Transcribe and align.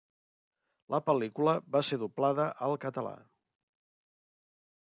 La 0.93 0.99
pel·lícula 1.09 1.53
va 1.77 1.83
ser 1.89 2.01
doblada 2.05 2.47
al 2.69 2.75
català. 2.87 3.15